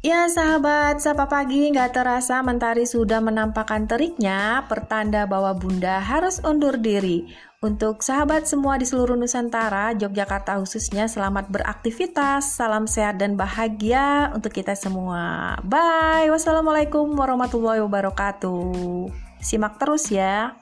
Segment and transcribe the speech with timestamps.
[0.00, 6.80] Ya sahabat, sapa pagi nggak terasa mentari sudah menampakkan teriknya, pertanda bahwa bunda harus undur
[6.80, 7.28] diri.
[7.60, 14.56] Untuk sahabat semua di seluruh Nusantara, Yogyakarta khususnya, selamat beraktivitas, salam sehat dan bahagia untuk
[14.56, 15.60] kita semua.
[15.68, 19.04] Bye, wassalamualaikum warahmatullahi wabarakatuh.
[19.44, 20.56] Simak terus ya.